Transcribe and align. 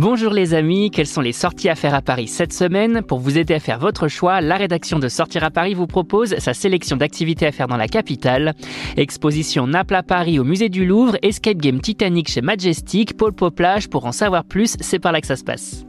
Bonjour 0.00 0.32
les 0.32 0.54
amis, 0.54 0.90
quelles 0.90 1.06
sont 1.06 1.20
les 1.20 1.34
sorties 1.34 1.68
à 1.68 1.74
faire 1.74 1.92
à 1.92 2.00
Paris 2.00 2.26
cette 2.26 2.54
semaine? 2.54 3.02
Pour 3.02 3.18
vous 3.18 3.36
aider 3.36 3.52
à 3.52 3.60
faire 3.60 3.78
votre 3.78 4.08
choix, 4.08 4.40
la 4.40 4.56
rédaction 4.56 4.98
de 4.98 5.08
Sortir 5.08 5.44
à 5.44 5.50
Paris 5.50 5.74
vous 5.74 5.86
propose 5.86 6.38
sa 6.38 6.54
sélection 6.54 6.96
d'activités 6.96 7.46
à 7.46 7.52
faire 7.52 7.68
dans 7.68 7.76
la 7.76 7.86
capitale. 7.86 8.54
Exposition 8.96 9.66
Naples 9.66 9.96
à 9.96 10.02
Paris 10.02 10.38
au 10.38 10.44
musée 10.44 10.70
du 10.70 10.86
Louvre, 10.86 11.18
Escape 11.20 11.58
Game 11.58 11.82
Titanic 11.82 12.30
chez 12.30 12.40
Majestic, 12.40 13.14
Paul 13.14 13.34
Poplage, 13.34 13.90
pour 13.90 14.06
en 14.06 14.12
savoir 14.12 14.44
plus, 14.44 14.78
c'est 14.80 15.00
par 15.00 15.12
là 15.12 15.20
que 15.20 15.26
ça 15.26 15.36
se 15.36 15.44
passe. 15.44 15.84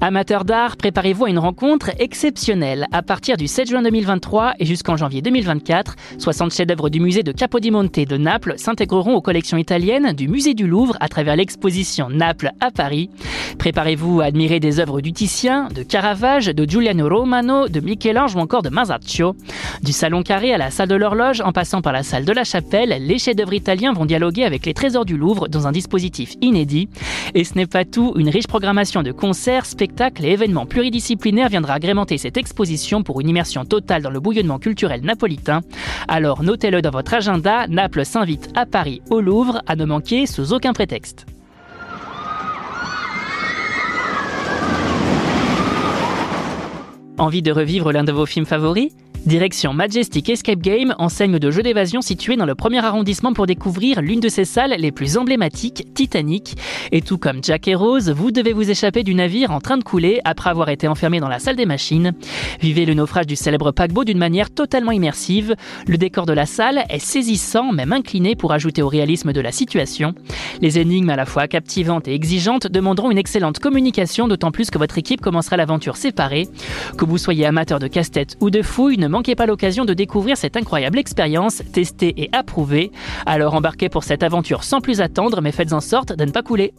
Amateurs 0.00 0.44
d'art, 0.44 0.76
préparez-vous 0.76 1.24
à 1.24 1.30
une 1.30 1.40
rencontre 1.40 1.90
exceptionnelle. 1.98 2.86
À 2.92 3.02
partir 3.02 3.36
du 3.36 3.48
7 3.48 3.68
juin 3.68 3.82
2023 3.82 4.54
et 4.60 4.64
jusqu'en 4.64 4.96
janvier 4.96 5.22
2024, 5.22 5.96
60 6.18 6.52
chefs-d'œuvre 6.52 6.88
du 6.88 7.00
musée 7.00 7.24
de 7.24 7.32
Capodimonte 7.32 7.98
de 7.98 8.16
Naples 8.16 8.54
s'intégreront 8.58 9.14
aux 9.14 9.20
collections 9.20 9.56
italiennes 9.56 10.12
du 10.12 10.28
musée 10.28 10.54
du 10.54 10.68
Louvre 10.68 10.96
à 11.00 11.08
travers 11.08 11.34
l'exposition 11.34 12.10
Naples 12.10 12.52
à 12.60 12.70
Paris. 12.70 13.10
Préparez-vous 13.58 14.20
à 14.20 14.26
admirer 14.26 14.60
des 14.60 14.78
œuvres 14.78 15.00
du 15.00 15.12
Titien, 15.12 15.68
de 15.74 15.82
Caravage, 15.82 16.46
de 16.46 16.68
Giuliano 16.68 17.08
Romano, 17.08 17.68
de 17.68 17.80
Michel-Ange 17.80 18.36
ou 18.36 18.38
encore 18.38 18.62
de 18.62 18.68
Masaccio. 18.68 19.34
Du 19.82 19.90
salon 19.90 20.22
carré 20.22 20.54
à 20.54 20.58
la 20.58 20.70
salle 20.70 20.88
de 20.88 20.94
l'horloge, 20.94 21.40
en 21.40 21.50
passant 21.50 21.82
par 21.82 21.92
la 21.92 22.04
salle 22.04 22.24
de 22.24 22.32
la 22.32 22.44
chapelle, 22.44 23.04
les 23.04 23.18
chefs-d'œuvre 23.18 23.54
italiens 23.54 23.92
vont 23.92 24.04
dialoguer 24.04 24.44
avec 24.44 24.64
les 24.64 24.74
trésors 24.74 25.04
du 25.04 25.16
Louvre 25.16 25.48
dans 25.48 25.66
un 25.66 25.72
dispositif 25.72 26.34
inédit. 26.40 26.88
Et 27.34 27.42
ce 27.42 27.54
n'est 27.54 27.66
pas 27.66 27.84
tout, 27.84 28.12
une 28.16 28.28
riche 28.28 28.46
programmation 28.46 29.02
de 29.02 29.10
concerts, 29.10 29.66
et 30.20 30.30
événements 30.30 30.66
pluridisciplinaires 30.66 31.48
viendra 31.48 31.74
agrémenter 31.74 32.18
cette 32.18 32.36
exposition 32.36 33.02
pour 33.02 33.20
une 33.20 33.28
immersion 33.28 33.64
totale 33.64 34.02
dans 34.02 34.10
le 34.10 34.20
bouillonnement 34.20 34.58
culturel 34.58 35.02
napolitain. 35.02 35.60
Alors 36.06 36.42
notez-le 36.42 36.82
dans 36.82 36.90
votre 36.90 37.14
agenda, 37.14 37.66
Naples 37.66 38.04
s'invite 38.04 38.50
à 38.54 38.66
Paris 38.66 39.02
au 39.10 39.20
Louvre 39.20 39.62
à 39.66 39.76
ne 39.76 39.84
manquer 39.84 40.26
sous 40.26 40.52
aucun 40.52 40.72
prétexte. 40.72 41.26
Envie 47.18 47.42
de 47.42 47.50
revivre 47.50 47.90
l'un 47.90 48.04
de 48.04 48.12
vos 48.12 48.26
films 48.26 48.46
favoris? 48.46 48.92
Direction 49.28 49.74
Majestic 49.74 50.30
Escape 50.30 50.60
Game, 50.60 50.94
enseigne 50.96 51.38
de 51.38 51.50
jeux 51.50 51.62
d'évasion 51.62 52.00
située 52.00 52.36
dans 52.36 52.46
le 52.46 52.54
premier 52.54 52.82
arrondissement 52.82 53.34
pour 53.34 53.44
découvrir 53.44 54.00
l'une 54.00 54.20
de 54.20 54.30
ses 54.30 54.46
salles 54.46 54.74
les 54.78 54.90
plus 54.90 55.18
emblématiques, 55.18 55.92
Titanic. 55.92 56.56
Et 56.92 57.02
tout 57.02 57.18
comme 57.18 57.44
Jack 57.44 57.68
et 57.68 57.74
Rose, 57.74 58.08
vous 58.08 58.30
devez 58.30 58.54
vous 58.54 58.70
échapper 58.70 59.02
du 59.02 59.14
navire 59.14 59.50
en 59.50 59.60
train 59.60 59.76
de 59.76 59.84
couler 59.84 60.22
après 60.24 60.48
avoir 60.48 60.70
été 60.70 60.88
enfermé 60.88 61.20
dans 61.20 61.28
la 61.28 61.40
salle 61.40 61.56
des 61.56 61.66
machines. 61.66 62.14
Vivez 62.62 62.86
le 62.86 62.94
naufrage 62.94 63.26
du 63.26 63.36
célèbre 63.36 63.70
paquebot 63.70 64.04
d'une 64.04 64.16
manière 64.16 64.48
totalement 64.48 64.92
immersive. 64.92 65.54
Le 65.86 65.98
décor 65.98 66.24
de 66.24 66.32
la 66.32 66.46
salle 66.46 66.86
est 66.88 66.98
saisissant, 66.98 67.70
même 67.70 67.92
incliné 67.92 68.34
pour 68.34 68.54
ajouter 68.54 68.80
au 68.80 68.88
réalisme 68.88 69.34
de 69.34 69.42
la 69.42 69.52
situation. 69.52 70.14
Les 70.60 70.78
énigmes 70.78 71.10
à 71.10 71.16
la 71.16 71.26
fois 71.26 71.48
captivantes 71.48 72.08
et 72.08 72.14
exigeantes 72.14 72.66
demanderont 72.66 73.10
une 73.10 73.18
excellente 73.18 73.58
communication, 73.58 74.28
d'autant 74.28 74.50
plus 74.50 74.70
que 74.70 74.78
votre 74.78 74.98
équipe 74.98 75.20
commencera 75.20 75.56
l'aventure 75.56 75.96
séparée. 75.96 76.48
Que 76.96 77.04
vous 77.04 77.18
soyez 77.18 77.46
amateur 77.46 77.78
de 77.78 77.86
casse-tête 77.86 78.36
ou 78.40 78.50
de 78.50 78.62
fouilles, 78.62 78.98
ne 78.98 79.08
manquez 79.08 79.34
pas 79.34 79.46
l'occasion 79.46 79.84
de 79.84 79.94
découvrir 79.94 80.36
cette 80.36 80.56
incroyable 80.56 80.98
expérience, 80.98 81.62
testée 81.72 82.14
et 82.16 82.28
approuvée. 82.32 82.90
Alors 83.26 83.54
embarquez 83.54 83.88
pour 83.88 84.04
cette 84.04 84.22
aventure 84.22 84.64
sans 84.64 84.80
plus 84.80 85.00
attendre, 85.00 85.40
mais 85.40 85.52
faites 85.52 85.72
en 85.72 85.80
sorte 85.80 86.12
de 86.12 86.24
ne 86.24 86.30
pas 86.30 86.42
couler. 86.42 86.72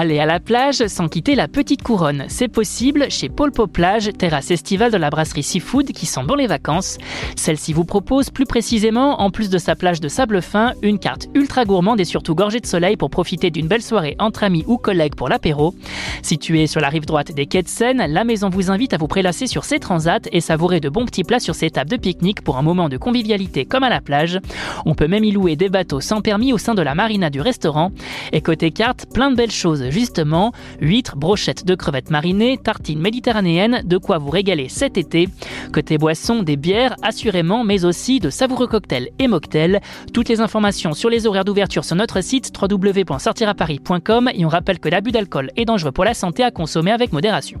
Aller 0.00 0.20
à 0.20 0.26
la 0.26 0.38
plage 0.38 0.86
sans 0.86 1.08
quitter 1.08 1.34
la 1.34 1.48
petite 1.48 1.82
couronne, 1.82 2.26
c'est 2.28 2.46
possible 2.46 3.10
chez 3.10 3.28
Paul 3.28 3.50
Plage, 3.50 4.12
terrasse 4.16 4.52
estivale 4.52 4.92
de 4.92 4.96
la 4.96 5.10
brasserie 5.10 5.42
Seafood 5.42 5.90
qui 5.90 6.06
sent 6.06 6.20
bon 6.24 6.36
les 6.36 6.46
vacances. 6.46 6.98
Celle-ci 7.34 7.72
vous 7.72 7.84
propose 7.84 8.30
plus 8.30 8.44
précisément, 8.44 9.20
en 9.20 9.32
plus 9.32 9.50
de 9.50 9.58
sa 9.58 9.74
plage 9.74 9.98
de 9.98 10.06
sable 10.06 10.40
fin, 10.40 10.74
une 10.82 11.00
carte 11.00 11.26
ultra 11.34 11.64
gourmande 11.64 11.98
et 11.98 12.04
surtout 12.04 12.36
gorgée 12.36 12.60
de 12.60 12.66
soleil 12.66 12.96
pour 12.96 13.10
profiter 13.10 13.50
d'une 13.50 13.66
belle 13.66 13.82
soirée 13.82 14.14
entre 14.20 14.44
amis 14.44 14.62
ou 14.68 14.76
collègues 14.76 15.16
pour 15.16 15.28
l'apéro. 15.28 15.74
Située 16.22 16.68
sur 16.68 16.80
la 16.80 16.90
rive 16.90 17.04
droite 17.04 17.32
des 17.32 17.46
quais 17.46 17.62
de 17.62 17.68
Seine, 17.68 18.06
la 18.08 18.22
maison 18.22 18.50
vous 18.50 18.70
invite 18.70 18.94
à 18.94 18.98
vous 18.98 19.08
prélasser 19.08 19.48
sur 19.48 19.64
ses 19.64 19.80
transats 19.80 20.28
et 20.30 20.40
savourer 20.40 20.78
de 20.78 20.88
bons 20.88 21.06
petits 21.06 21.24
plats 21.24 21.40
sur 21.40 21.56
ses 21.56 21.70
tables 21.70 21.90
de 21.90 21.96
pique-nique 21.96 22.42
pour 22.42 22.56
un 22.56 22.62
moment 22.62 22.88
de 22.88 22.98
convivialité 22.98 23.64
comme 23.64 23.82
à 23.82 23.90
la 23.90 24.00
plage. 24.00 24.38
On 24.86 24.94
peut 24.94 25.08
même 25.08 25.24
y 25.24 25.32
louer 25.32 25.56
des 25.56 25.68
bateaux 25.68 26.00
sans 26.00 26.20
permis 26.20 26.52
au 26.52 26.58
sein 26.58 26.76
de 26.76 26.82
la 26.82 26.94
marina 26.94 27.30
du 27.30 27.40
restaurant. 27.40 27.90
Et 28.30 28.42
côté 28.42 28.70
carte, 28.70 29.06
plein 29.12 29.32
de 29.32 29.36
belles 29.36 29.50
choses 29.50 29.87
justement, 29.90 30.52
huîtres, 30.80 31.16
brochettes 31.16 31.64
de 31.64 31.74
crevettes 31.74 32.10
marinées, 32.10 32.58
tartines 32.58 33.00
méditerranéennes, 33.00 33.82
de 33.84 33.98
quoi 33.98 34.18
vous 34.18 34.30
régaler 34.30 34.68
cet 34.68 34.96
été. 34.96 35.28
Côté 35.72 35.98
boissons, 35.98 36.42
des 36.42 36.56
bières 36.56 36.96
assurément, 37.02 37.64
mais 37.64 37.84
aussi 37.84 38.20
de 38.20 38.30
savoureux 38.30 38.66
cocktails 38.66 39.10
et 39.18 39.28
mocktails. 39.28 39.80
Toutes 40.12 40.28
les 40.28 40.40
informations 40.40 40.92
sur 40.92 41.10
les 41.10 41.26
horaires 41.26 41.44
d'ouverture 41.44 41.84
sur 41.84 41.96
notre 41.96 42.20
site 42.20 42.52
www.sortiraparis.com 42.60 44.30
et 44.34 44.44
on 44.44 44.48
rappelle 44.48 44.78
que 44.78 44.88
l'abus 44.88 45.12
d'alcool 45.12 45.50
est 45.56 45.64
dangereux 45.64 45.92
pour 45.92 46.04
la 46.04 46.14
santé 46.14 46.42
à 46.42 46.50
consommer 46.50 46.90
avec 46.90 47.12
modération. 47.12 47.60